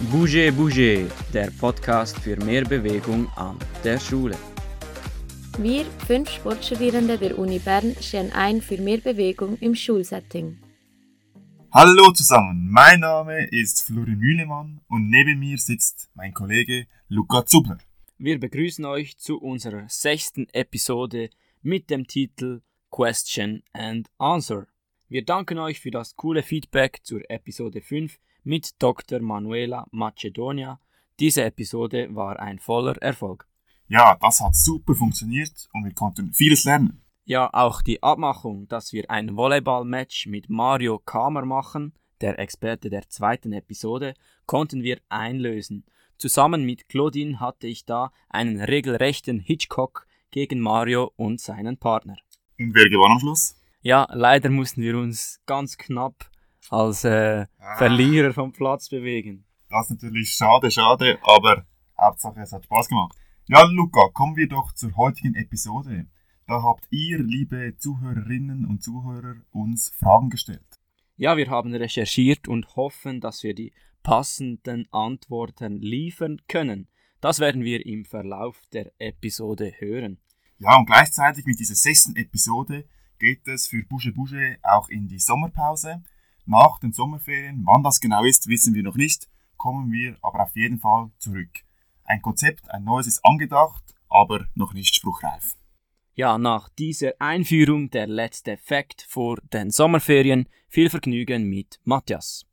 [0.00, 4.36] Bouge Bouge, der Podcast für mehr Bewegung an der Schule.
[5.58, 10.56] Wir, fünf Sportstudierende der Uni Bern, stehen ein für mehr Bewegung im Schulsetting.
[11.72, 17.78] Hallo zusammen, mein Name ist Florin Mühlemann und neben mir sitzt mein Kollege Luca Zubler.
[18.18, 21.28] Wir begrüßen euch zu unserer sechsten Episode
[21.60, 22.62] mit dem Titel
[22.92, 24.68] Question and Answer.
[25.08, 29.20] Wir danken euch für das coole Feedback zur Episode 5 mit Dr.
[29.20, 30.80] Manuela Macedonia.
[31.18, 33.46] Diese Episode war ein voller Erfolg.
[33.88, 37.02] Ja, das hat super funktioniert und wir konnten vieles lernen.
[37.24, 43.08] Ja, auch die Abmachung, dass wir ein Volleyball-Match mit Mario Kamer machen, der Experte der
[43.08, 44.14] zweiten Episode,
[44.46, 45.84] konnten wir einlösen.
[46.16, 52.16] Zusammen mit Claudine hatte ich da einen regelrechten Hitchcock gegen Mario und seinen Partner.
[52.58, 53.56] Und wer gewann am Schluss?
[53.82, 56.30] Ja, leider mussten wir uns ganz knapp
[56.70, 57.76] als äh, ah.
[57.76, 59.44] Verlierer vom Platz bewegen.
[59.68, 61.66] Das ist natürlich schade, schade, aber
[62.00, 63.16] Hauptsache es hat Spaß gemacht.
[63.46, 66.06] Ja, Luca, kommen wir doch zur heutigen Episode.
[66.46, 70.80] Da habt ihr, liebe Zuhörerinnen und Zuhörer, uns Fragen gestellt.
[71.16, 76.88] Ja, wir haben recherchiert und hoffen, dass wir die passenden Antworten liefern können.
[77.20, 80.18] Das werden wir im Verlauf der Episode hören.
[80.58, 82.84] Ja, und gleichzeitig mit dieser sechsten Episode
[83.18, 86.02] geht es für Bouge Bouge auch in die Sommerpause
[86.48, 87.62] nach den Sommerferien.
[87.66, 91.50] Wann das genau ist, wissen wir noch nicht, kommen wir aber auf jeden Fall zurück.
[92.04, 95.56] Ein Konzept, ein neues ist angedacht, aber noch nicht spruchreif.
[96.14, 100.48] Ja, nach dieser Einführung der letzte Fakt vor den Sommerferien.
[100.68, 102.44] Viel Vergnügen mit Matthias.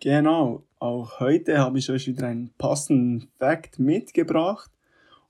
[0.00, 4.70] Genau, auch heute habe ich euch wieder einen passenden Fakt mitgebracht.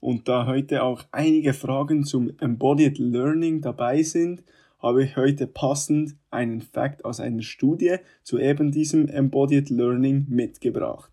[0.00, 4.42] Und da heute auch einige Fragen zum Embodied Learning dabei sind,
[4.82, 11.12] habe ich heute passend einen Fact aus einer Studie zu eben diesem Embodied Learning mitgebracht.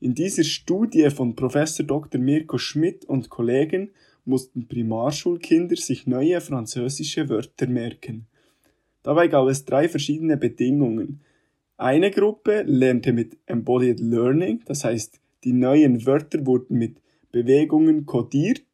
[0.00, 2.20] In dieser Studie von Professor Dr.
[2.20, 3.90] Mirko Schmidt und Kollegen
[4.24, 8.26] mussten Primarschulkinder sich neue französische Wörter merken.
[9.04, 11.20] Dabei gab es drei verschiedene Bedingungen.
[11.76, 16.96] Eine Gruppe lernte mit Embodied Learning, das heißt, die neuen Wörter wurden mit
[17.30, 18.64] Bewegungen kodiert.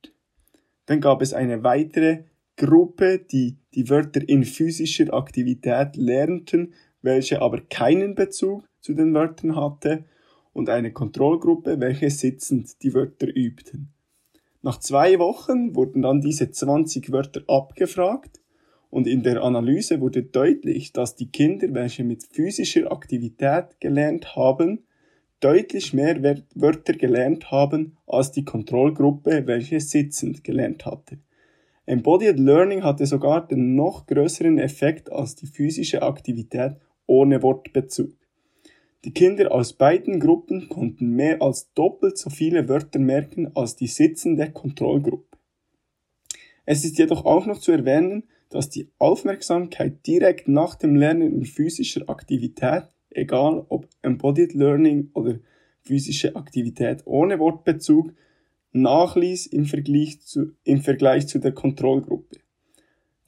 [0.87, 2.25] Dann gab es eine weitere
[2.59, 9.57] Gruppe, die die Wörter in physischer Aktivität lernten, welche aber keinen Bezug zu den Wörtern
[9.57, 10.05] hatte,
[10.53, 13.91] und eine Kontrollgruppe, welche sitzend die Wörter übten.
[14.61, 18.41] Nach zwei Wochen wurden dann diese 20 Wörter abgefragt
[18.91, 24.85] und in der Analyse wurde deutlich, dass die Kinder, welche mit physischer Aktivität gelernt haben,
[25.39, 26.21] deutlich mehr
[26.55, 31.19] Wörter gelernt haben als die Kontrollgruppe, welche sitzend gelernt hatte.
[31.89, 36.77] Embodied Learning hatte sogar den noch größeren Effekt als die physische Aktivität
[37.07, 38.13] ohne Wortbezug.
[39.07, 43.87] Die Kinder aus beiden Gruppen konnten mehr als doppelt so viele Wörter merken als die
[43.87, 45.39] sitzende Kontrollgruppe.
[46.67, 51.47] Es ist jedoch auch noch zu erwähnen, dass die Aufmerksamkeit direkt nach dem Lernen in
[51.47, 55.39] physischer Aktivität, egal ob Embodied Learning oder
[55.81, 58.13] physische Aktivität ohne Wortbezug,
[58.73, 62.39] nachließ im Vergleich zu, im Vergleich zu der Kontrollgruppe.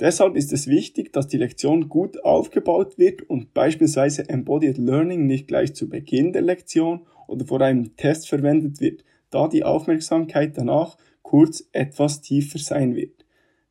[0.00, 5.46] Deshalb ist es wichtig, dass die Lektion gut aufgebaut wird und beispielsweise Embodied Learning nicht
[5.46, 10.96] gleich zu Beginn der Lektion oder vor einem Test verwendet wird, da die Aufmerksamkeit danach
[11.22, 13.26] kurz etwas tiefer sein wird.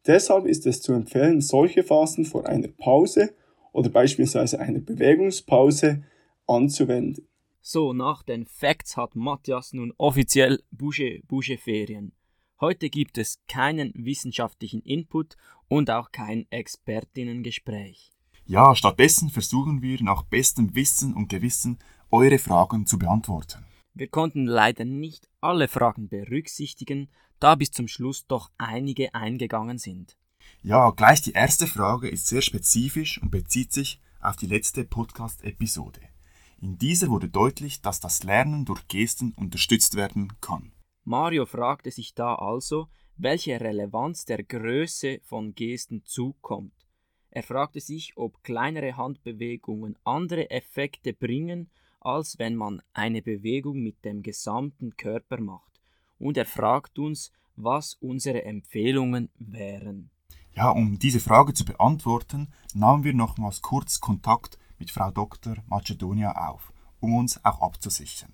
[0.06, 3.32] Deshalb ist es zu empfehlen, solche Phasen vor einer Pause
[3.74, 6.04] oder beispielsweise einer Bewegungspause
[6.48, 7.29] anzuwenden.
[7.62, 12.14] So, nach den Facts hat Matthias nun offiziell Bouge Bouge Ferien.
[12.62, 15.36] Heute gibt es keinen wissenschaftlichen Input
[15.68, 18.12] und auch kein Expertinnengespräch.
[18.46, 23.66] Ja, stattdessen versuchen wir nach bestem Wissen und Gewissen eure Fragen zu beantworten.
[23.94, 27.10] Wir konnten leider nicht alle Fragen berücksichtigen,
[27.40, 30.18] da bis zum Schluss doch einige eingegangen sind.
[30.62, 36.02] Ja, gleich die erste Frage ist sehr spezifisch und bezieht sich auf die letzte Podcast-Episode.
[36.62, 40.74] In dieser wurde deutlich, dass das Lernen durch Gesten unterstützt werden kann.
[41.06, 46.74] Mario fragte sich da also, welche Relevanz der Größe von Gesten zukommt.
[47.32, 51.70] Er fragte sich, ob kleinere Handbewegungen andere Effekte bringen,
[52.02, 55.80] als wenn man eine Bewegung mit dem gesamten Körper macht.
[56.18, 60.10] Und er fragt uns, was unsere Empfehlungen wären.
[60.54, 65.58] Ja, um diese Frage zu beantworten, nahmen wir nochmals kurz Kontakt mit Frau Dr.
[65.68, 68.34] Macedonia auf, um uns auch abzusichern.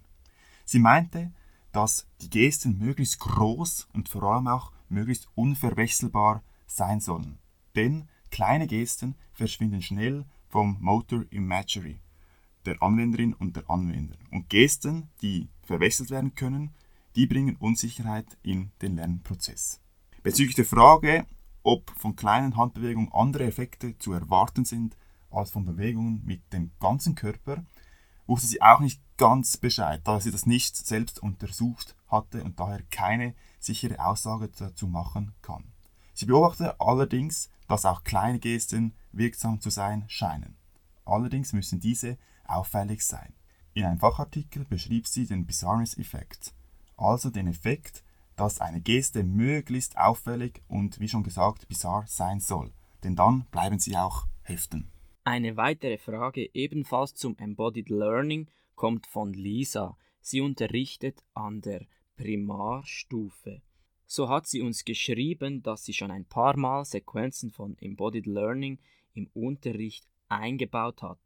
[0.64, 1.32] Sie meinte,
[1.72, 7.38] dass die Gesten möglichst groß und vor allem auch möglichst unverwechselbar sein sollen.
[7.76, 12.00] Denn kleine Gesten verschwinden schnell vom Motor Imagery.
[12.66, 14.16] der Anwenderin und der Anwender.
[14.32, 16.72] Und Gesten, die verwechselt werden können,
[17.16, 19.80] die bringen Unsicherheit in den Lernprozess.
[20.24, 21.28] Bezüglich der Frage,
[21.62, 24.98] ob von kleinen Handbewegungen andere Effekte zu erwarten sind
[25.36, 27.64] als von Bewegungen mit dem ganzen Körper,
[28.28, 32.82] wusste sie auch nicht ganz Bescheid, da sie das nicht selbst untersucht hatte und daher
[32.92, 35.64] keine sichere Aussage dazu machen kann.
[36.14, 40.56] Sie beobachtete allerdings, dass auch kleine Gesten wirksam zu sein scheinen.
[41.06, 43.34] Allerdings müssen diese auffällig sein.
[43.74, 46.54] In einem Fachartikel beschrieb sie den Bizarreness-Effekt,
[46.96, 48.04] also den Effekt,
[48.36, 52.72] dass eine Geste möglichst auffällig und wie schon gesagt bizarr sein soll,
[53.04, 54.92] denn dann bleiben sie auch heften.
[55.28, 59.98] Eine weitere Frage ebenfalls zum Embodied Learning kommt von Lisa.
[60.22, 63.64] Sie unterrichtet an der Primarstufe.
[64.06, 68.78] So hat sie uns geschrieben, dass sie schon ein paar Mal Sequenzen von Embodied Learning
[69.16, 71.18] im Unterricht eingebaut hat.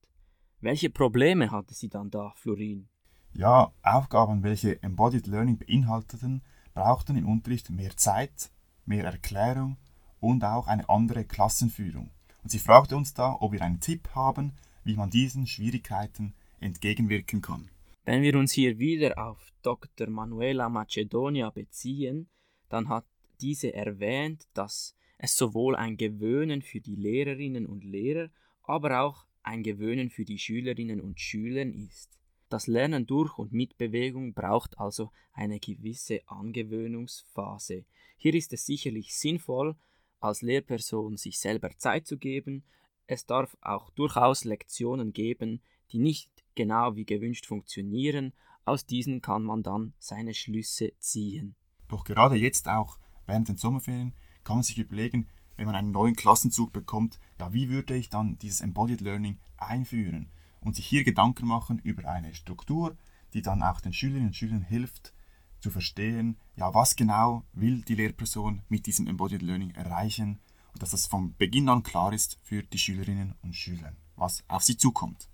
[0.62, 2.88] Welche Probleme hatte sie dann da, Florin?
[3.34, 6.42] Ja, Aufgaben, welche Embodied Learning beinhalteten,
[6.74, 8.50] brauchten im Unterricht mehr Zeit,
[8.86, 9.76] mehr Erklärung
[10.22, 12.12] und auch eine andere Klassenführung.
[12.50, 14.54] Und sie fragte uns da, ob wir einen Tipp haben,
[14.84, 17.70] wie man diesen Schwierigkeiten entgegenwirken kann.
[18.06, 20.10] Wenn wir uns hier wieder auf Dr.
[20.10, 22.28] Manuela Macedonia beziehen,
[22.68, 23.06] dann hat
[23.40, 28.32] diese erwähnt, dass es sowohl ein Gewöhnen für die Lehrerinnen und Lehrer,
[28.64, 32.18] aber auch ein Gewöhnen für die Schülerinnen und Schüler ist.
[32.50, 37.86] Das Lernen durch und mit Bewegung braucht also eine gewisse Angewöhnungsphase.
[38.18, 39.76] Hier ist es sicherlich sinnvoll,
[40.20, 42.64] als Lehrperson sich selber Zeit zu geben.
[43.08, 45.62] Es darf auch durchaus Lektionen geben,
[45.92, 48.34] die nicht genau wie gewünscht funktionieren.
[48.66, 51.56] Aus diesen kann man dann seine Schlüsse ziehen.
[51.88, 54.14] Doch gerade jetzt auch während den Sommerferien
[54.44, 55.28] kann man sich überlegen,
[55.58, 60.32] wenn man einen neuen Klassenzug bekommt, ja, wie würde ich dann dieses Embodied Learning einführen
[60.62, 62.98] und sich hier Gedanken machen über eine Struktur,
[63.34, 65.14] die dann auch den Schülerinnen und Schülern hilft,
[65.60, 70.40] zu verstehen, ja, was genau will die Lehrperson mit diesem Embodied Learning erreichen
[70.74, 74.64] und dass das von Beginn an klar ist für die Schülerinnen und Schüler, was auf
[74.64, 75.30] sie zukommt.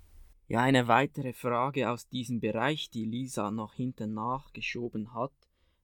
[0.47, 5.33] Ja, eine weitere Frage aus diesem Bereich, die Lisa noch hinten nachgeschoben hat,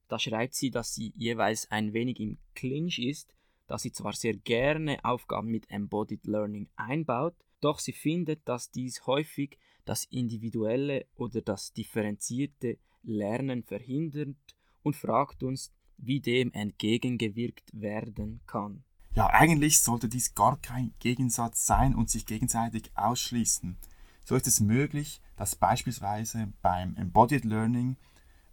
[0.08, 3.34] da schreibt sie, dass sie jeweils ein wenig im Clinch ist,
[3.68, 9.08] dass sie zwar sehr gerne Aufgaben mit Embodied Learning einbaut, doch sie findet, dass dies
[9.08, 14.36] häufig das individuelle oder das differenzierte Lernen verhindert
[14.84, 18.84] und fragt uns, wie dem entgegengewirkt werden kann.
[19.14, 23.78] Ja, eigentlich sollte dies gar kein Gegensatz sein und sich gegenseitig ausschließen.
[24.24, 27.98] So ist es möglich, dass beispielsweise beim Embodied Learning,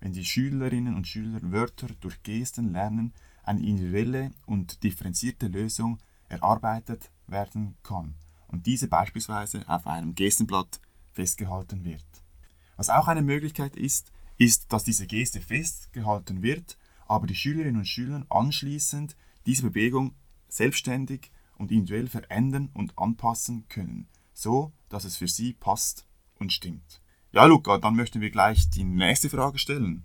[0.00, 3.12] wenn die Schülerinnen und Schüler Wörter durch Gesten lernen,
[3.44, 5.98] eine individuelle und differenzierte Lösung
[6.28, 8.14] erarbeitet werden kann
[8.48, 10.80] und diese beispielsweise auf einem Gestenblatt
[11.12, 12.04] festgehalten wird.
[12.76, 17.88] Was auch eine Möglichkeit ist, ist, dass diese Geste festgehalten wird, aber die Schülerinnen und
[17.88, 20.14] Schüler anschließend diese Bewegung
[20.48, 26.06] selbstständig und individuell verändern und anpassen können, so dass es für sie passt
[26.38, 27.00] und stimmt.
[27.32, 30.04] Ja, Luca, dann möchten wir gleich die nächste Frage stellen.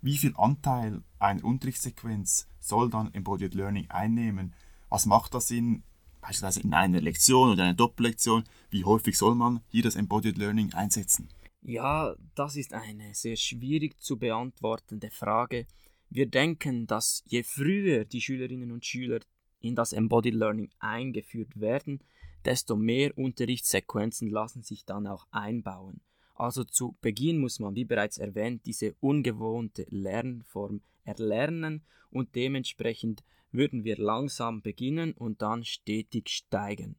[0.00, 4.54] Wie viel Anteil einer Unterrichtssequenz soll dann Embodied Learning einnehmen?
[4.88, 5.82] Was macht das in
[6.20, 8.44] beispielsweise in einer Lektion oder einer Doppellektion?
[8.70, 11.28] Wie häufig soll man hier das Embodied Learning einsetzen?
[11.68, 15.66] Ja, das ist eine sehr schwierig zu beantwortende Frage.
[16.08, 19.18] Wir denken, dass je früher die Schülerinnen und Schüler
[19.58, 22.04] in das Embodied Learning eingeführt werden,
[22.44, 26.02] desto mehr Unterrichtssequenzen lassen sich dann auch einbauen.
[26.36, 33.82] Also zu Beginn muss man, wie bereits erwähnt, diese ungewohnte Lernform erlernen und dementsprechend würden
[33.82, 36.94] wir langsam beginnen und dann stetig steigen.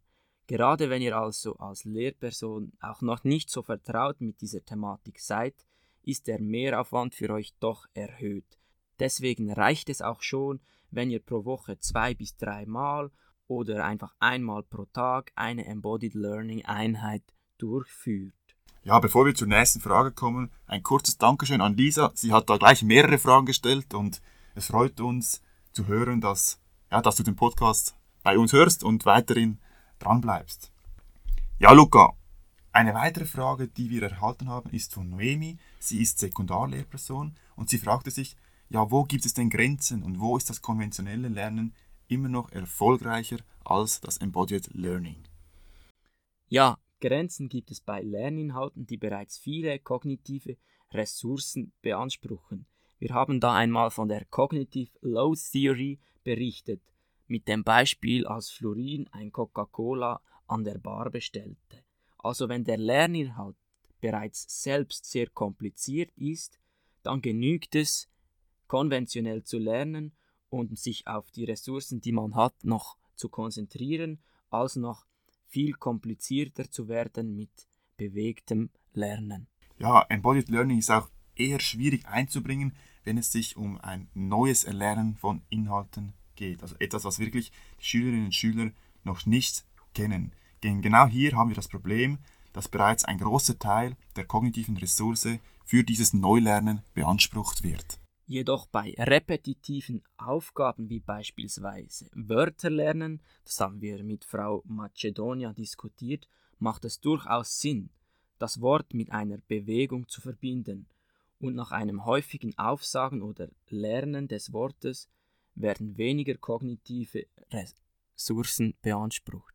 [0.47, 5.53] Gerade wenn ihr also als Lehrperson auch noch nicht so vertraut mit dieser Thematik seid,
[6.03, 8.57] ist der Mehraufwand für euch doch erhöht.
[8.99, 13.11] Deswegen reicht es auch schon, wenn ihr pro Woche zwei bis drei Mal
[13.47, 17.23] oder einfach einmal pro Tag eine Embodied Learning Einheit
[17.57, 18.33] durchführt.
[18.83, 22.11] Ja, bevor wir zur nächsten Frage kommen, ein kurzes Dankeschön an Lisa.
[22.15, 24.21] Sie hat da gleich mehrere Fragen gestellt und
[24.55, 25.41] es freut uns
[25.73, 29.59] zu hören, dass, ja, dass du den Podcast bei uns hörst und weiterhin
[29.99, 30.71] dranbleibst.
[31.59, 32.13] Ja, Luca,
[32.71, 35.57] eine weitere Frage, die wir erhalten haben, ist von Noemi.
[35.79, 38.35] Sie ist Sekundarlehrperson und sie fragte sich,
[38.69, 41.73] ja, wo gibt es denn Grenzen und wo ist das konventionelle Lernen
[42.07, 45.23] immer noch erfolgreicher als das Embodied Learning?
[46.49, 50.57] Ja, Grenzen gibt es bei Lerninhalten, die bereits viele kognitive
[50.91, 52.65] Ressourcen beanspruchen.
[52.99, 56.81] Wir haben da einmal von der Cognitive Load Theory berichtet
[57.27, 61.83] mit dem Beispiel, als Florin ein Coca-Cola an der Bar bestellte.
[62.17, 63.55] Also wenn der Lerninhalt
[63.99, 66.59] bereits selbst sehr kompliziert ist,
[67.03, 68.09] dann genügt es,
[68.67, 70.13] konventionell zu lernen
[70.49, 75.05] und sich auf die Ressourcen, die man hat, noch zu konzentrieren, als noch
[75.47, 77.67] viel komplizierter zu werden mit
[77.97, 79.47] bewegtem Lernen.
[79.79, 85.15] Ja, Embodied Learning ist auch eher schwierig einzubringen, wenn es sich um ein neues Erlernen
[85.15, 86.61] von Inhalten geht.
[86.61, 87.51] Also etwas, was wirklich
[87.81, 88.71] die Schülerinnen und Schüler
[89.03, 90.31] noch nicht kennen.
[90.63, 92.19] Denn genau hier haben wir das Problem,
[92.53, 95.27] dass bereits ein großer Teil der kognitiven Ressource
[95.65, 97.99] für dieses Neulernen beansprucht wird.
[98.25, 106.27] Jedoch bei repetitiven Aufgaben wie beispielsweise Wörter lernen, das haben wir mit Frau Macedonia diskutiert,
[106.59, 107.89] macht es durchaus Sinn,
[108.39, 110.87] das Wort mit einer Bewegung zu verbinden,
[111.39, 115.07] und nach einem häufigen Aufsagen oder Lernen des Wortes
[115.59, 119.53] werden weniger kognitive Ressourcen beansprucht.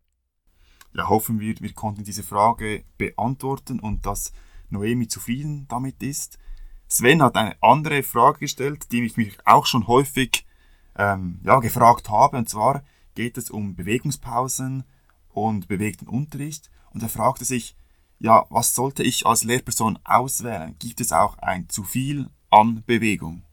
[0.95, 4.33] Ja, hoffen wir, wir konnten diese Frage beantworten und dass
[4.69, 6.39] Noemi zufrieden damit ist.
[6.89, 10.45] Sven hat eine andere Frage gestellt, die ich mich auch schon häufig
[10.97, 12.37] ähm, ja, gefragt habe.
[12.37, 14.85] Und zwar geht es um Bewegungspausen
[15.29, 16.71] und bewegten Unterricht.
[16.91, 17.77] Und er fragte sich,
[18.19, 20.77] ja, was sollte ich als Lehrperson auswählen?
[20.79, 23.45] Gibt es auch ein zu viel an Bewegung?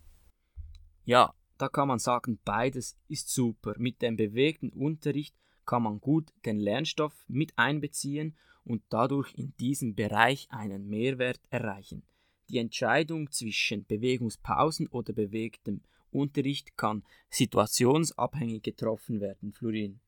[1.06, 3.76] Ja, da kann man sagen, beides ist super.
[3.78, 5.36] Mit dem bewegten Unterricht
[5.66, 12.04] kann man gut den Lernstoff mit einbeziehen und dadurch in diesem Bereich einen Mehrwert erreichen.
[12.50, 20.00] Die Entscheidung zwischen Bewegungspausen oder bewegtem Unterricht kann situationsabhängig getroffen werden, Florin.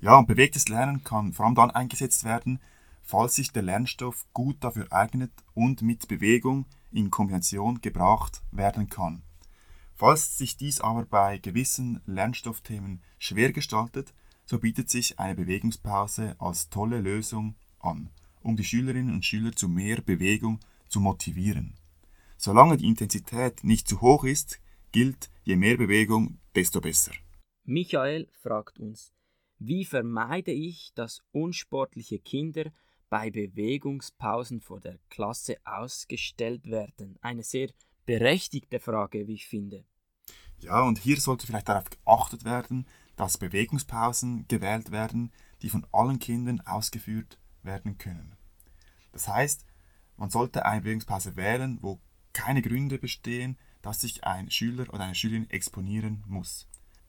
[0.00, 2.60] Ja, und bewegtes Lernen kann vor allem dann eingesetzt werden,
[3.02, 9.22] falls sich der Lernstoff gut dafür eignet und mit Bewegung in Kombination gebracht werden kann.
[10.00, 14.14] Falls sich dies aber bei gewissen Lernstoffthemen schwer gestaltet,
[14.46, 18.08] so bietet sich eine Bewegungspause als tolle Lösung an,
[18.40, 21.74] um die Schülerinnen und Schüler zu mehr Bewegung zu motivieren.
[22.38, 24.58] Solange die Intensität nicht zu hoch ist,
[24.90, 27.12] gilt, je mehr Bewegung, desto besser.
[27.64, 29.12] Michael fragt uns,
[29.58, 32.72] wie vermeide ich, dass unsportliche Kinder
[33.10, 37.18] bei Bewegungspausen vor der Klasse ausgestellt werden?
[37.20, 37.68] Eine sehr
[38.06, 39.84] berechtigte Frage, wie ich finde.
[40.60, 42.86] Ja, und hier sollte vielleicht darauf geachtet werden,
[43.16, 48.36] dass Bewegungspausen gewählt werden, die von allen Kindern ausgeführt werden können.
[49.12, 49.64] Das heißt,
[50.16, 51.98] man sollte eine Bewegungspause wählen, wo
[52.32, 56.68] keine Gründe bestehen, dass sich ein Schüler oder eine Schülerin exponieren muss.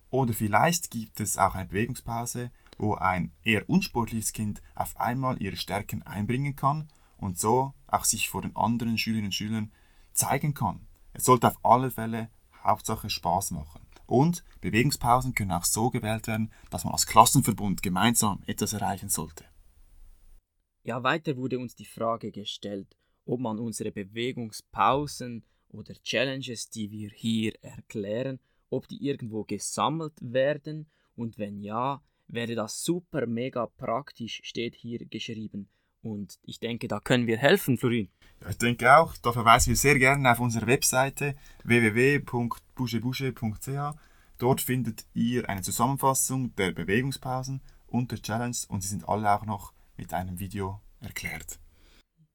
[0.09, 5.55] Oder vielleicht gibt es auch eine Bewegungspause, wo ein eher unsportliches Kind auf einmal ihre
[5.55, 9.71] Stärken einbringen kann und so auch sich vor den anderen Schülerinnen und Schülern
[10.13, 10.87] zeigen kann.
[11.13, 12.29] Es sollte auf alle Fälle
[12.63, 13.81] Hauptsache Spaß machen.
[14.05, 19.45] Und Bewegungspausen können auch so gewählt werden, dass man als Klassenverbund gemeinsam etwas erreichen sollte.
[20.83, 27.09] Ja, weiter wurde uns die Frage gestellt, ob man unsere Bewegungspausen oder Challenges, die wir
[27.09, 28.39] hier erklären,
[28.69, 35.05] ob die irgendwo gesammelt werden und wenn ja, wäre das super mega praktisch, steht hier
[35.05, 35.69] geschrieben.
[36.01, 38.09] Und ich denke, da können wir helfen, Florin.
[38.41, 39.15] Ja, ich denke auch.
[39.17, 43.97] Da verweisen wir sehr gerne auf unsere Webseite www.bougebouge.ch.
[44.37, 49.45] Dort findet ihr eine Zusammenfassung der Bewegungspausen und der Challenge und sie sind alle auch
[49.45, 51.59] noch mit einem Video erklärt.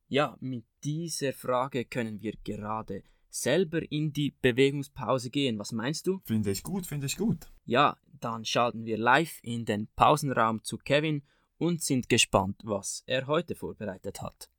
[0.06, 5.58] Ja, mit dieser Frage können wir gerade selber in die Bewegungspause gehen.
[5.58, 6.20] Was meinst du?
[6.24, 7.50] Finde ich gut, finde ich gut.
[7.64, 11.24] Ja, dann schalten wir live in den Pausenraum zu Kevin
[11.58, 14.50] und sind gespannt, was er heute vorbereitet hat.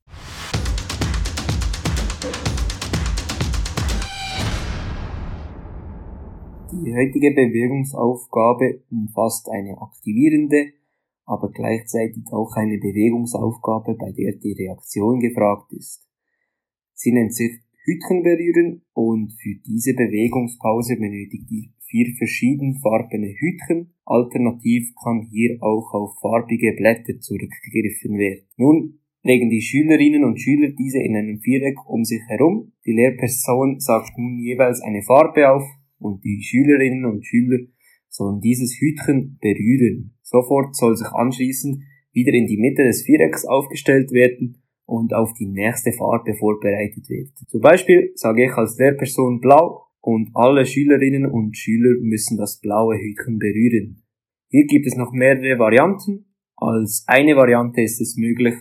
[6.71, 10.73] Die heutige Bewegungsaufgabe umfasst eine aktivierende,
[11.25, 16.05] aber gleichzeitig auch eine Bewegungsaufgabe, bei der die Reaktion gefragt ist.
[16.93, 23.93] Sie nennt sich Hütchen berühren und für diese Bewegungspause benötigt ihr vier verschiedenfarbene Hütchen.
[24.05, 28.45] Alternativ kann hier auch auf farbige Blätter zurückgegriffen werden.
[28.57, 32.71] Nun legen die Schülerinnen und Schüler diese in einem Viereck um sich herum.
[32.85, 35.63] Die Lehrperson sagt nun jeweils eine Farbe auf
[35.99, 37.59] und die Schülerinnen und Schüler
[38.09, 40.15] sollen dieses Hütchen berühren.
[40.21, 45.45] Sofort soll sich anschließend wieder in die Mitte des Vierecks aufgestellt werden und auf die
[45.45, 47.31] nächste Farbe vorbereitet wird.
[47.47, 52.95] Zum Beispiel sage ich als Lehrperson blau und alle Schülerinnen und Schüler müssen das blaue
[52.95, 54.03] Hütchen berühren.
[54.49, 56.33] Hier gibt es noch mehrere Varianten.
[56.55, 58.53] Als eine Variante ist es möglich,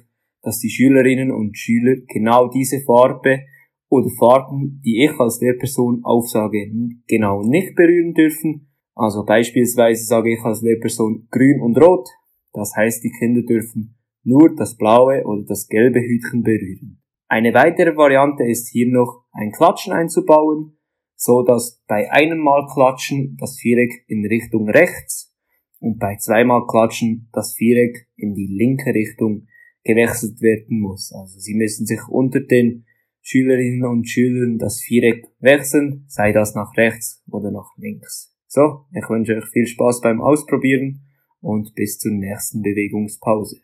[0.42, 3.42] dass die Schülerinnen und Schüler genau diese Farbe
[3.88, 6.68] oder Farben, die ich als Lehrperson aufsage,
[7.06, 8.68] genau nicht berühren dürfen.
[8.96, 12.08] Also beispielsweise sage ich als Lehrperson grün und rot.
[12.54, 17.00] Das heißt, die Kinder dürfen nur das blaue oder das gelbe Hütchen berühren.
[17.28, 20.72] Eine weitere Variante ist hier noch ein Klatschen einzubauen,
[21.16, 25.34] so dass bei einem Mal Klatschen das Viereck in Richtung rechts
[25.80, 29.48] und bei zweimal Klatschen das Viereck in die linke Richtung
[29.82, 31.12] gewechselt werden muss.
[31.12, 32.84] Also Sie müssen sich unter den
[33.22, 38.36] Schülerinnen und Schülern das Viereck wechseln, sei das nach rechts oder nach links.
[38.46, 41.02] So, ich wünsche euch viel Spaß beim Ausprobieren
[41.40, 43.60] und bis zur nächsten Bewegungspause.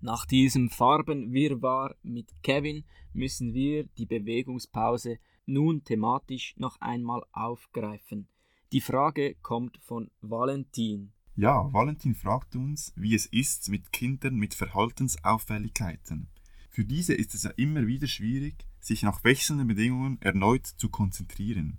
[0.00, 8.28] Nach diesem Farbenwirrwarr mit Kevin müssen wir die Bewegungspause nun thematisch noch einmal aufgreifen.
[8.72, 11.12] Die Frage kommt von Valentin.
[11.36, 16.28] Ja, Valentin fragt uns, wie es ist mit Kindern mit Verhaltensauffälligkeiten.
[16.70, 21.78] Für diese ist es ja immer wieder schwierig, sich nach wechselnden Bedingungen erneut zu konzentrieren.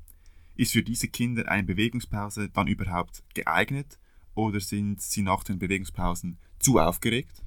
[0.56, 4.00] Ist für diese Kinder eine Bewegungspause dann überhaupt geeignet
[4.36, 7.44] oder sind sie nach den Bewegungspausen zu aufgeregt?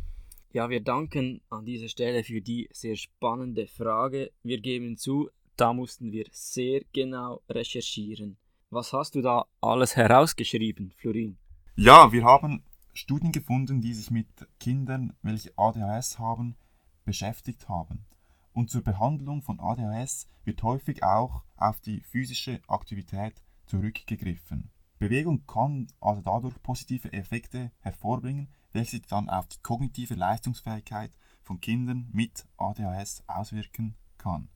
[0.53, 4.33] Ja, wir danken an dieser Stelle für die sehr spannende Frage.
[4.43, 8.37] Wir geben zu, da mussten wir sehr genau recherchieren.
[8.71, 11.39] Was hast du da alles herausgeschrieben, Florin?
[11.77, 12.63] Ja, wir haben
[12.95, 16.57] Studien gefunden, die sich mit Kindern, welche ADHS haben,
[17.05, 18.07] beschäftigt haben.
[18.53, 24.71] Und zur Behandlung von ADHS wird häufig auch auf die physische Aktivität zurückgegriffen.
[24.99, 31.11] Bewegung kann also dadurch positive Effekte hervorbringen, welche sich dann auf die kognitive Leistungsfähigkeit
[31.43, 34.49] von Kindern mit ADHS auswirken kann.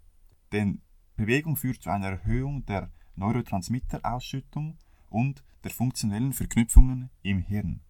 [0.52, 0.80] Denn
[1.20, 4.78] Bewegung führt zu einer Erhöhung der Neurotransmitterausschüttung
[5.10, 7.82] und der funktionellen Verknüpfungen im Hirn.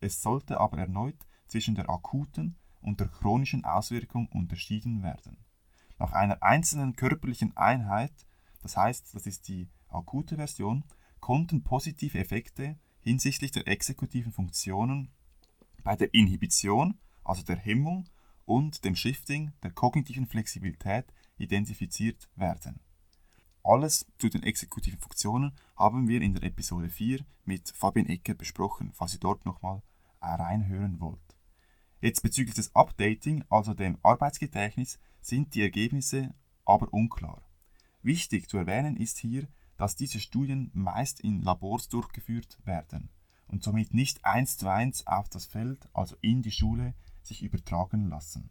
[0.00, 1.16] Es sollte aber erneut
[1.46, 5.38] zwischen der akuten und der chronischen Auswirkung unterschieden werden.
[5.98, 8.12] Nach einer einzelnen körperlichen Einheit,
[8.60, 10.84] das heißt, das ist die akute Version,
[11.20, 15.14] konnten positive Effekte hinsichtlich der exekutiven Funktionen
[15.82, 18.06] bei der Inhibition, also der Hemmung,
[18.44, 22.80] und dem Shifting der kognitiven Flexibilität identifiziert werden.
[23.62, 28.92] Alles zu den exekutiven Funktionen haben wir in der Episode 4 mit Fabian Ecker besprochen,
[28.94, 29.82] falls ihr dort nochmal
[30.20, 31.36] reinhören wollt.
[32.00, 37.42] Jetzt bezüglich des Updating, also dem Arbeitsgedächtnis, sind die Ergebnisse aber unklar.
[38.02, 43.10] Wichtig zu erwähnen ist hier, dass diese Studien meist in Labors durchgeführt werden
[43.48, 48.08] und somit nicht eins zu eins auf das Feld, also in die Schule, sich übertragen
[48.08, 48.50] lassen.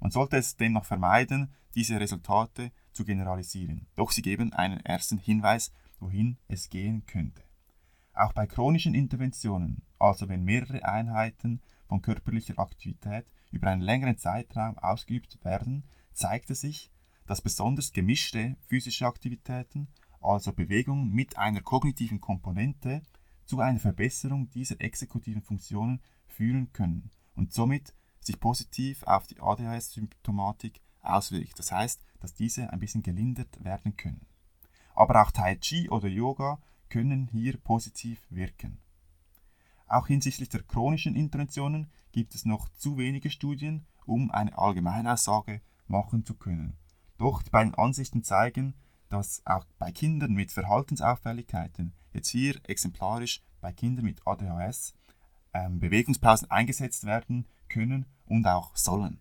[0.00, 5.72] Man sollte es demnach vermeiden, diese Resultate zu generalisieren, doch sie geben einen ersten Hinweis,
[5.98, 7.42] wohin es gehen könnte.
[8.12, 14.78] Auch bei chronischen Interventionen, also wenn mehrere Einheiten von körperlicher Aktivität über einen längeren Zeitraum
[14.78, 16.92] ausgeübt werden, zeigte sich,
[17.26, 19.88] dass besonders gemischte physische Aktivitäten,
[20.20, 23.02] also Bewegungen mit einer kognitiven Komponente,
[23.44, 27.94] zu einer Verbesserung dieser exekutiven Funktionen führen können und somit
[28.26, 31.58] sich positiv auf die ADHS-Symptomatik auswirkt.
[31.58, 34.26] Das heißt, dass diese ein bisschen gelindert werden können.
[34.94, 36.58] Aber auch Tai Chi oder Yoga
[36.88, 38.78] können hier positiv wirken.
[39.86, 46.24] Auch hinsichtlich der chronischen Interventionen gibt es noch zu wenige Studien, um eine Allgemeinaussage machen
[46.24, 46.76] zu können.
[47.18, 48.74] Doch die beiden Ansichten zeigen,
[49.08, 54.94] dass auch bei Kindern mit Verhaltensauffälligkeiten, jetzt hier exemplarisch bei Kindern mit ADHS,
[55.52, 59.18] ähm, Bewegungspausen eingesetzt werden können und auch sollen.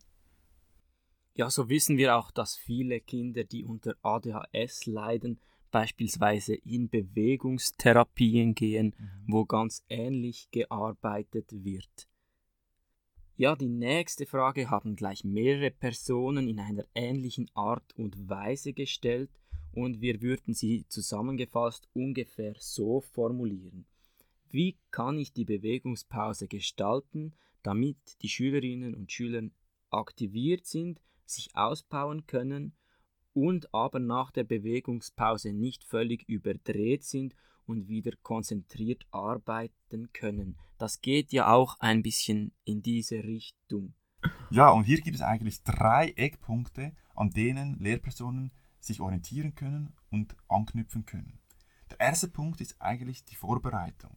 [1.35, 5.39] Ja, so wissen wir auch, dass viele Kinder, die unter ADHS leiden,
[5.71, 9.33] beispielsweise in Bewegungstherapien gehen, mhm.
[9.33, 12.07] wo ganz ähnlich gearbeitet wird.
[13.35, 19.31] Ja, die nächste Frage haben gleich mehrere Personen in einer ähnlichen Art und Weise gestellt
[19.71, 23.87] und wir würden sie zusammengefasst ungefähr so formulieren.
[24.51, 29.49] Wie kann ich die Bewegungspause gestalten, damit die Schülerinnen und Schüler
[29.89, 32.75] aktiviert sind, sich ausbauen können
[33.33, 40.57] und aber nach der Bewegungspause nicht völlig überdreht sind und wieder konzentriert arbeiten können.
[40.77, 43.95] Das geht ja auch ein bisschen in diese Richtung.
[44.49, 50.35] Ja, und hier gibt es eigentlich drei Eckpunkte, an denen Lehrpersonen sich orientieren können und
[50.47, 51.39] anknüpfen können.
[51.91, 54.15] Der erste Punkt ist eigentlich die Vorbereitung.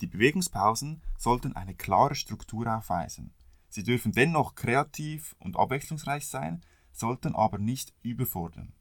[0.00, 3.32] Die Bewegungspausen sollten eine klare Struktur aufweisen.
[3.68, 8.72] Sie dürfen dennoch kreativ und abwechslungsreich sein, sollten aber nicht überfordern.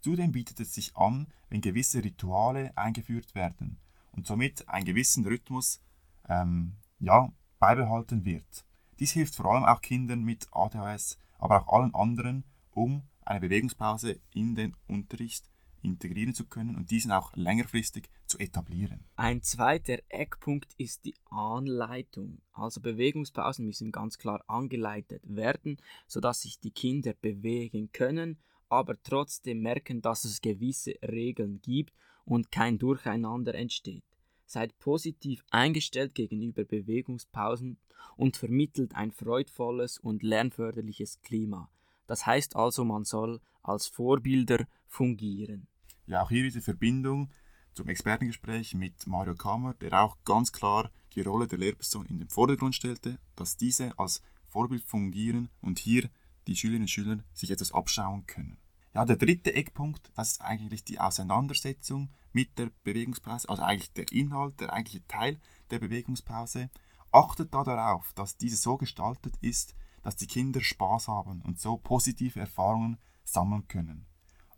[0.00, 3.78] Zudem bietet es sich an, wenn gewisse Rituale eingeführt werden
[4.12, 5.80] und somit ein gewissen Rhythmus
[6.28, 8.64] ähm, ja, beibehalten wird.
[9.00, 14.20] Dies hilft vor allem auch Kindern mit ADHS, aber auch allen anderen, um eine Bewegungspause
[14.32, 15.50] in den Unterricht
[15.82, 19.04] integrieren zu können und diesen auch längerfristig zu etablieren.
[19.16, 22.40] Ein zweiter Eckpunkt ist die Anleitung.
[22.52, 28.38] Also Bewegungspausen müssen ganz klar angeleitet werden, sodass sich die Kinder bewegen können,
[28.68, 34.04] aber trotzdem merken, dass es gewisse Regeln gibt und kein Durcheinander entsteht.
[34.44, 37.78] Seid positiv eingestellt gegenüber Bewegungspausen
[38.16, 41.70] und vermittelt ein freudvolles und lernförderliches Klima.
[42.08, 45.68] Das heißt also, man soll als Vorbilder fungieren.
[46.06, 47.30] Ja, auch hier diese Verbindung
[47.74, 52.30] zum Expertengespräch mit Mario Kammer, der auch ganz klar die Rolle der Lehrperson in den
[52.30, 56.08] Vordergrund stellte, dass diese als Vorbild fungieren und hier
[56.46, 58.56] die Schülerinnen und Schüler sich etwas abschauen können.
[58.94, 64.10] Ja, der dritte Eckpunkt, das ist eigentlich die Auseinandersetzung mit der Bewegungspause, also eigentlich der
[64.12, 65.38] Inhalt, der eigentliche Teil
[65.70, 66.70] der Bewegungspause.
[67.12, 69.74] Achtet da darauf, dass diese so gestaltet ist,
[70.08, 74.06] dass die Kinder Spaß haben und so positive Erfahrungen sammeln können.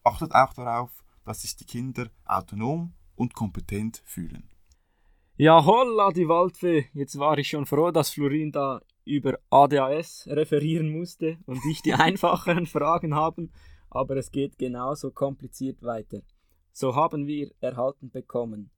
[0.04, 4.48] Achtet auch darauf, dass sich die Kinder autonom und kompetent fühlen.
[5.36, 6.86] Ja, holla, die Waldfee.
[6.94, 11.94] Jetzt war ich schon froh, dass Florin da über ADHS referieren musste und ich die
[12.06, 13.50] einfacheren Fragen haben,
[13.88, 16.22] aber es geht genauso kompliziert weiter.
[16.70, 18.70] So haben wir erhalten bekommen.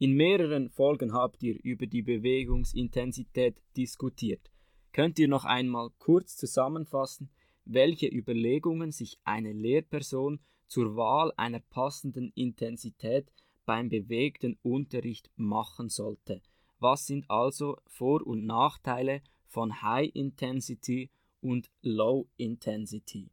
[0.00, 4.50] In mehreren Folgen habt ihr über die Bewegungsintensität diskutiert.
[4.96, 7.28] Könnt ihr noch einmal kurz zusammenfassen,
[7.66, 13.30] welche Überlegungen sich eine Lehrperson zur Wahl einer passenden Intensität
[13.66, 16.40] beim bewegten Unterricht machen sollte.
[16.78, 21.10] Was sind also Vor- und Nachteile von High Intensity
[21.42, 23.28] und Low Intensity?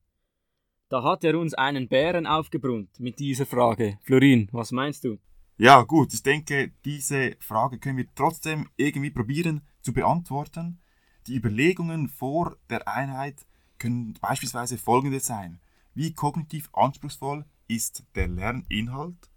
[0.90, 4.00] Da hat er uns einen Bären aufgebrummt mit dieser Frage.
[4.02, 5.18] Florin, was meinst du?
[5.56, 10.82] Ja, gut, ich denke, diese Frage können wir trotzdem irgendwie probieren zu beantworten.
[11.28, 13.46] Die Überlegungen vor der Einheit
[13.80, 15.62] können beispielsweise folgende sein.
[15.94, 19.30] Wie kognitiv anspruchsvoll ist der Lerninhalt?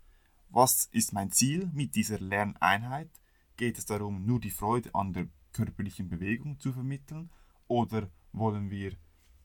[0.48, 3.10] Was ist mein Ziel mit dieser Lerneinheit?
[3.56, 7.30] Geht es darum, nur die Freude an der körperlichen Bewegung zu vermitteln?
[7.68, 8.92] Oder wollen wir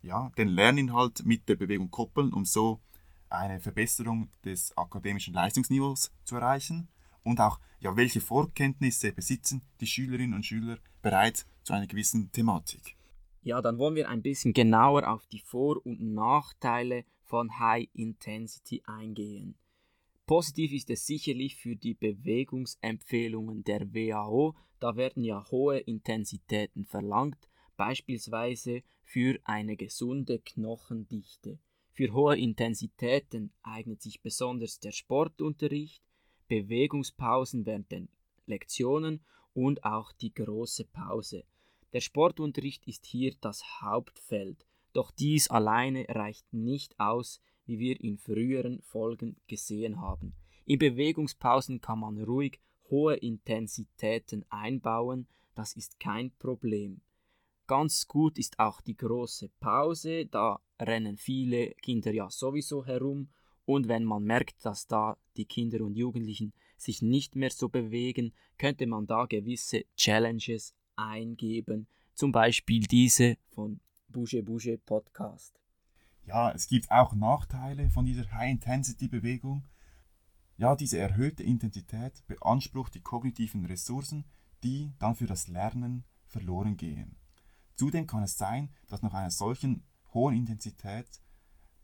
[0.01, 2.82] ja, den Lerninhalt mit der Bewegung koppeln, um so
[3.30, 6.89] eine Verbesserung des akademischen Leistungsniveaus zu erreichen?
[7.23, 12.95] Und auch, ja, welche Vorkenntnisse besitzen die Schülerinnen und Schüler bereits zu einer gewissen Thematik?
[13.43, 18.84] Ja, dann wollen wir ein bisschen genauer auf die Vor- und Nachteile von High Intensity
[18.86, 19.56] eingehen.
[20.28, 27.50] Positiv ist es sicherlich für die Bewegungsempfehlungen der WHO, da werden ja hohe Intensitäten verlangt,
[27.78, 31.60] beispielsweise für eine gesunde Knochendichte.
[31.91, 36.02] Für hohe Intensitäten eignet sich besonders der Sportunterricht,
[36.47, 38.10] Bewegungspausen während den
[38.45, 41.44] Lektionen und auch die große Pause.
[41.94, 48.18] Der Sportunterricht ist hier das Hauptfeld, doch dies alleine reicht nicht aus, wie wir in
[48.18, 50.34] früheren Folgen gesehen haben.
[50.66, 52.60] In Bewegungspausen kann man ruhig
[52.90, 57.02] hohe Intensitäten einbauen, das ist kein Problem.
[57.68, 63.30] Ganz gut ist auch die große Pause, da rennen viele Kinder ja sowieso herum
[63.66, 68.34] und wenn man merkt, dass da die Kinder und Jugendlichen sich nicht mehr so bewegen,
[68.58, 75.60] könnte man da gewisse Challenges eingeben, zum Beispiel diese von Bouge Bouge Podcast.
[76.26, 79.67] Ja, es gibt auch Nachteile von dieser High-Intensity-Bewegung.
[80.58, 84.26] Ja, diese erhöhte Intensität beansprucht die kognitiven Ressourcen,
[84.63, 87.17] die dann für das Lernen verloren gehen.
[87.76, 91.08] Zudem kann es sein, dass nach einer solchen hohen Intensität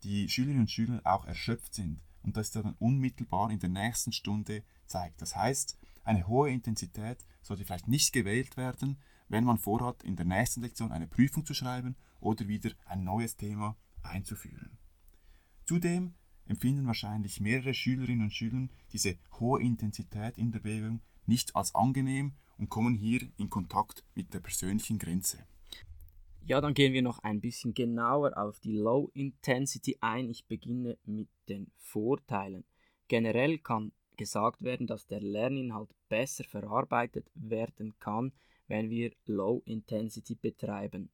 [0.04, 4.62] die Schülerinnen und Schüler auch erschöpft sind und das dann unmittelbar in der nächsten Stunde
[4.88, 5.20] zeigt.
[5.22, 8.98] Das heißt, eine hohe Intensität sollte vielleicht nicht gewählt werden,
[9.28, 13.36] wenn man vorhat, in der nächsten Lektion eine Prüfung zu schreiben oder wieder ein neues
[13.36, 14.78] Thema einzuführen.
[15.66, 16.14] Zudem
[16.46, 22.32] empfinden wahrscheinlich mehrere Schülerinnen und Schüler diese hohe Intensität in der Bewegung nicht als angenehm
[22.56, 25.46] und kommen hier in Kontakt mit der persönlichen Grenze.
[26.40, 30.30] Ja, dann gehen wir noch ein bisschen genauer auf die Low Intensity ein.
[30.30, 32.64] Ich beginne mit den Vorteilen.
[33.08, 38.32] Generell kann gesagt werden, dass der Lerninhalt besser verarbeitet werden kann,
[38.66, 41.08] wenn wir Low Intensity betreiben.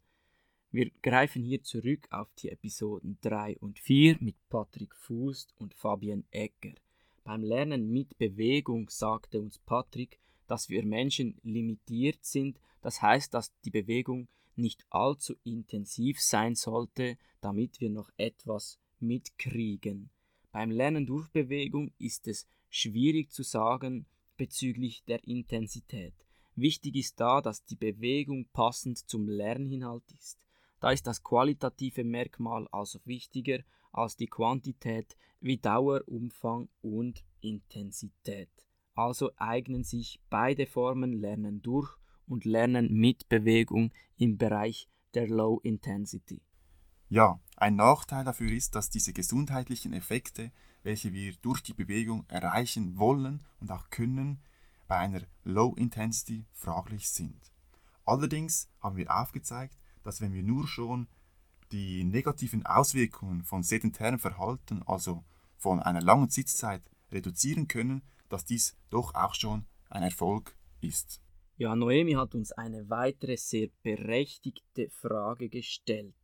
[0.73, 6.25] Wir greifen hier zurück auf die Episoden 3 und 4 mit Patrick Fußt und Fabian
[6.33, 6.75] Egger.
[7.23, 13.53] Beim Lernen mit Bewegung sagte uns Patrick, dass wir Menschen limitiert sind, das heißt, dass
[13.61, 20.11] die Bewegung nicht allzu intensiv sein sollte, damit wir noch etwas mitkriegen.
[20.51, 24.07] Beim Lernen durch Bewegung ist es schwierig zu sagen
[24.37, 26.15] bezüglich der Intensität.
[26.57, 30.41] Wichtig ist da, dass die Bewegung passend zum Lerninhalt ist.
[30.81, 33.61] Da ist das qualitative Merkmal also wichtiger
[33.93, 38.51] als die Quantität wie Dauer, Umfang und Intensität.
[38.95, 45.61] Also eignen sich beide Formen Lernen durch und Lernen mit Bewegung im Bereich der Low
[45.63, 46.43] Intensity.
[47.09, 50.51] Ja, ein Nachteil dafür ist, dass diese gesundheitlichen Effekte,
[50.85, 54.41] welche wir durch die Bewegung erreichen wollen und auch können,
[54.87, 57.41] bei einer Low Intensity fraglich sind.
[58.05, 61.09] Allerdings haben wir aufgezeigt, dass wenn wir nur schon
[61.73, 65.25] die negativen Auswirkungen von sedentärem Verhalten, also
[65.57, 71.23] von einer langen Sitzzeit, reduzieren können, dass dies doch auch schon ein Erfolg ist.
[71.57, 76.15] Ja, Noemi hat uns eine weitere sehr berechtigte Frage gestellt.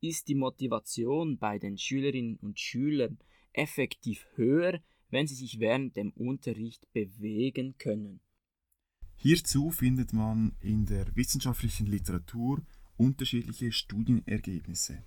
[0.00, 3.18] Ist die Motivation bei den Schülerinnen und Schülern
[3.54, 8.20] effektiv höher, wenn sie sich während dem Unterricht bewegen können?
[9.16, 12.62] Hierzu findet man in der wissenschaftlichen Literatur
[12.96, 15.02] unterschiedliche Studienergebnisse.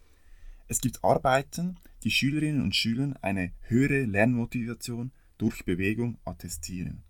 [0.67, 7.03] Es gibt Arbeiten, die Schülerinnen und Schülern eine höhere Lernmotivation durch Bewegung attestieren.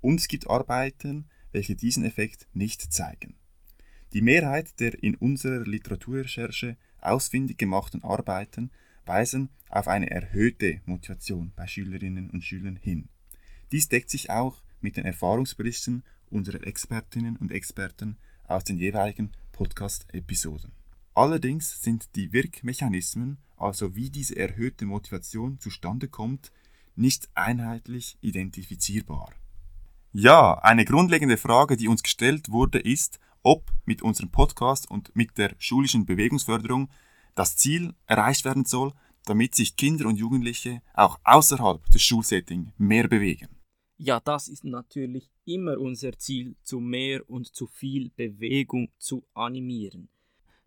[0.00, 3.34] Und es gibt Arbeiten, welche diesen Effekt nicht zeigen.
[4.12, 8.70] Die Mehrheit der in unserer Literaturrecherche ausfindig gemachten Arbeiten
[9.06, 13.08] weisen auf eine erhöhte Motivation bei Schülerinnen und Schülern hin.
[13.72, 20.72] Dies deckt sich auch mit den Erfahrungsberichten unserer Expertinnen und Experten aus den jeweiligen Podcast-Episoden.
[21.14, 26.52] Allerdings sind die Wirkmechanismen, also wie diese erhöhte Motivation zustande kommt,
[26.96, 29.32] nicht einheitlich identifizierbar.
[30.12, 35.38] Ja, eine grundlegende Frage, die uns gestellt wurde, ist, ob mit unserem Podcast und mit
[35.38, 36.90] der schulischen Bewegungsförderung
[37.34, 38.92] das Ziel erreicht werden soll,
[39.24, 43.48] damit sich Kinder und Jugendliche auch außerhalb des Schulsettings mehr bewegen.
[43.96, 50.08] Ja, das ist natürlich immer unser Ziel, zu mehr und zu viel Bewegung zu animieren.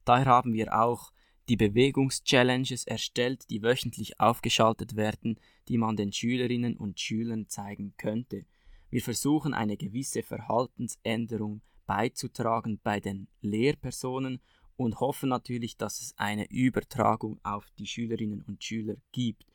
[0.06, 1.12] Daher haben wir auch
[1.50, 8.46] die Bewegungschallenges erstellt, die wöchentlich aufgeschaltet werden, die man den Schülerinnen und Schülern zeigen könnte.
[8.90, 14.42] Wir versuchen eine gewisse Verhaltensänderung beizutragen bei den Lehrpersonen
[14.78, 19.46] und hoffen natürlich, dass es eine Übertragung auf die Schülerinnen und Schüler gibt.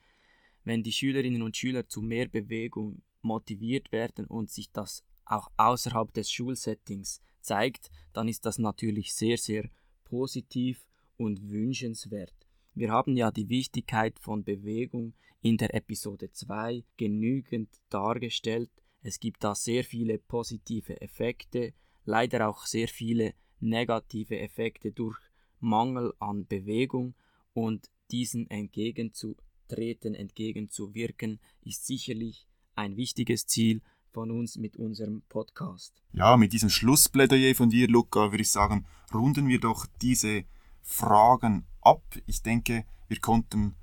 [0.64, 6.12] Wenn die Schülerinnen und Schüler zu mehr Bewegung motiviert werden und sich das auch außerhalb
[6.12, 9.70] des Schulsettings zeigt, dann ist das natürlich sehr, sehr
[10.04, 12.34] positiv und wünschenswert.
[12.74, 18.70] Wir haben ja die Wichtigkeit von Bewegung in der Episode 2 genügend dargestellt.
[19.02, 21.72] Es gibt da sehr viele positive Effekte,
[22.04, 25.18] leider auch sehr viele negative Effekte durch
[25.60, 27.14] Mangel an Bewegung
[27.52, 36.02] und diesen entgegenzutreten, entgegenzuwirken, ist sicherlich ein wichtiges Ziel von uns mit unserem Podcast.
[36.12, 40.44] Ja, mit diesem Schlussplädoyer von dir, Luca, würde ich sagen, runden wir doch diese
[40.82, 42.02] Fragen ab.
[42.26, 43.74] Ich denke, wir konnten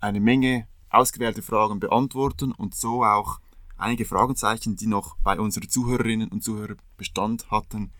[0.00, 3.40] eine Menge ausgewählte Fragen beantworten und so auch
[3.76, 7.92] einige Fragezeichen, die noch bei unseren Zuhörerinnen und Zuhörern Bestand hatten,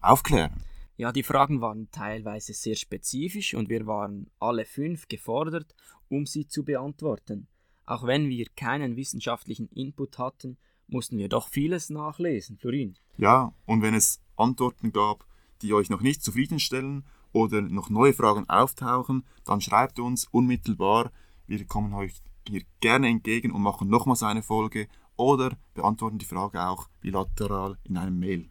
[0.00, 0.64] aufklären.
[1.00, 5.74] Ja, die Fragen waren teilweise sehr spezifisch und wir waren alle fünf gefordert,
[6.10, 7.48] um sie zu beantworten.
[7.86, 10.58] Auch wenn wir keinen wissenschaftlichen Input hatten,
[10.88, 12.98] mussten wir doch vieles nachlesen, Florin.
[13.16, 15.24] Ja, und wenn es Antworten gab,
[15.62, 21.12] die euch noch nicht zufriedenstellen oder noch neue Fragen auftauchen, dann schreibt uns unmittelbar.
[21.46, 22.12] Wir kommen euch
[22.46, 24.86] hier gerne entgegen und machen nochmals eine Folge
[25.16, 28.50] oder beantworten die Frage auch bilateral in einem Mail.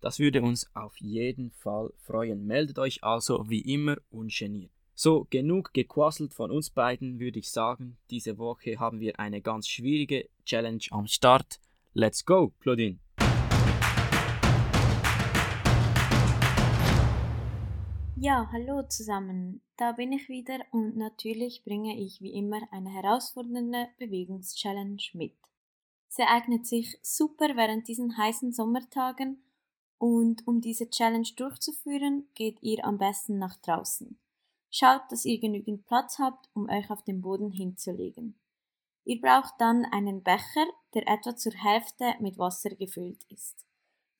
[0.00, 2.46] Das würde uns auf jeden Fall freuen.
[2.46, 4.70] Meldet euch also wie immer ungeniert.
[4.94, 7.96] So, genug gequasselt von uns beiden, würde ich sagen.
[8.10, 11.60] Diese Woche haben wir eine ganz schwierige Challenge am Start.
[11.92, 12.98] Let's go, Claudine!
[18.18, 19.60] Ja, hallo zusammen.
[19.76, 25.34] Da bin ich wieder und natürlich bringe ich wie immer eine herausfordernde Bewegungschallenge mit.
[26.08, 29.42] Sie eignet sich super während diesen heißen Sommertagen
[29.98, 34.18] und um diese Challenge durchzuführen, geht ihr am besten nach draußen.
[34.70, 38.38] Schaut, dass ihr genügend Platz habt, um euch auf den Boden hinzulegen.
[39.04, 43.64] Ihr braucht dann einen Becher, der etwa zur Hälfte mit Wasser gefüllt ist.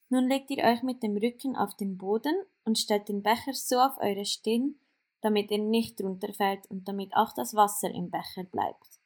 [0.09, 2.35] Nun legt ihr euch mit dem Rücken auf den Boden
[2.65, 4.77] und stellt den Becher so auf eure Stirn,
[5.21, 9.01] damit er nicht runterfällt und damit auch das Wasser im Becher bleibt.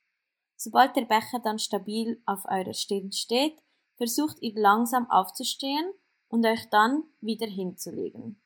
[0.57, 3.57] Sobald der Becher dann stabil auf eurer Stirn steht,
[3.97, 5.91] versucht ihr langsam aufzustehen
[6.31, 8.41] und euch dann wieder hinzulegen.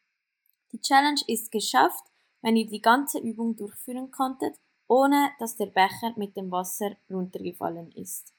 [0.72, 2.04] Die Challenge ist geschafft,
[2.42, 4.56] wenn ihr die ganze Übung durchführen konntet,
[4.88, 8.34] ohne dass der Becher mit dem Wasser runtergefallen ist.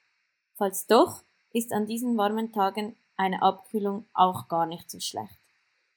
[0.55, 5.39] Falls doch, ist an diesen warmen Tagen eine Abkühlung auch gar nicht so schlecht.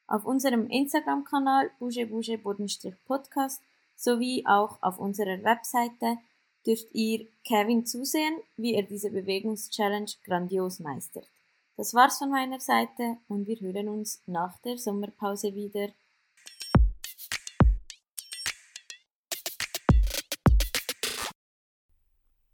[0.07, 3.61] Auf unserem Instagram-Kanal bugebuje-podcast
[3.97, 6.19] sowie auch auf unserer Webseite
[6.65, 11.29] dürft ihr Kevin zusehen, wie er diese Bewegungschallenge grandios meistert.
[11.79, 15.91] Das war's von meiner Seite und wir hören uns nach der Sommerpause wieder.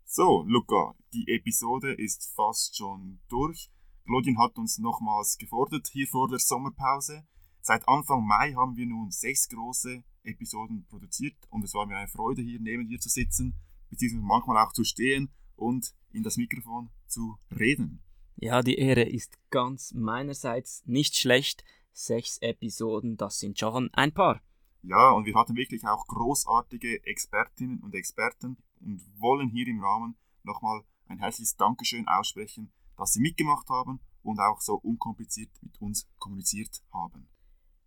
[0.04, 3.70] So, Luca, die Episode ist fast schon durch.
[4.04, 7.26] Claudine hat uns nochmals gefordert hier vor der Sommerpause.
[7.62, 12.08] Seit Anfang Mai haben wir nun sechs große Episoden produziert und es war mir eine
[12.08, 13.56] Freude, hier neben dir zu sitzen,
[13.88, 18.03] beziehungsweise manchmal auch zu stehen und in das Mikrofon zu reden.
[18.36, 21.64] Ja, die Ehre ist ganz meinerseits nicht schlecht.
[21.92, 24.40] Sechs Episoden, das sind schon ein paar.
[24.82, 30.16] Ja, und wir hatten wirklich auch großartige Expertinnen und Experten und wollen hier im Rahmen
[30.42, 36.08] nochmal ein herzliches Dankeschön aussprechen, dass sie mitgemacht haben und auch so unkompliziert mit uns
[36.18, 37.28] kommuniziert haben.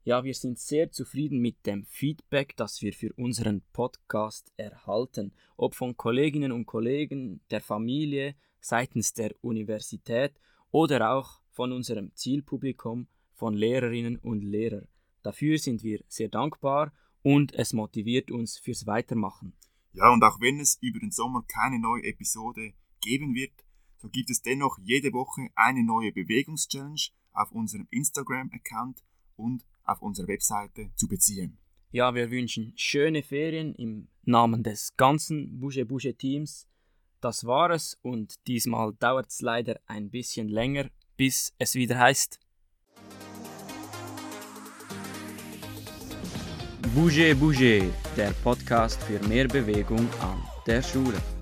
[0.08, 5.76] Ja, wir sind sehr zufrieden mit dem Feedback, das wir für unseren Podcast erhalten, ob
[5.76, 10.40] von Kolleginnen und Kollegen, der Familie, seitens der Universität
[10.72, 14.88] oder auch von unserem Zielpublikum, von Lehrerinnen und Lehrern.
[15.24, 19.58] Dafür sind wir sehr dankbar und es motiviert uns fürs Weitermachen.
[19.92, 23.52] Ja, und auch wenn es über den Sommer keine neue Episode geben wird,
[23.98, 29.04] so gibt es dennoch jede Woche eine neue Bewegungschallenge auf unserem Instagram-Account
[29.36, 31.58] und auf unserer Webseite zu beziehen.
[31.92, 36.68] Ja, wir wünschen schöne Ferien im Namen des ganzen Bouge Bouge Teams.
[37.22, 42.40] Das war es und diesmal dauert es leider ein bisschen länger, bis es wieder heißt.
[46.94, 51.37] Bouge Bouge, der Podcast für mehr Bewegung an der Schule.